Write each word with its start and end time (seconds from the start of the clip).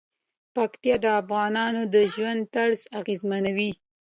پکتیکا 0.55 0.97
د 1.03 1.05
افغانانو 1.21 1.81
د 1.93 1.95
ژوند 2.13 2.41
طرز 2.55 2.79
اغېزمنوي. 2.99 3.71